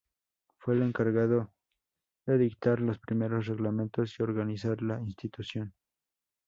[0.57, 1.53] Fue el encargado
[2.25, 5.75] de dictar los primeros reglamentos y organizar la institución.